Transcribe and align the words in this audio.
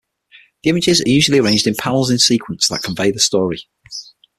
The 0.63 0.71
images 0.71 0.99
are 0.99 1.07
usually 1.09 1.37
arranged 1.37 1.67
in 1.67 1.75
panels 1.75 2.09
in 2.09 2.17
sequence 2.17 2.67
that 2.69 2.81
convey 2.81 3.11
the 3.11 3.19
story. 3.19 3.67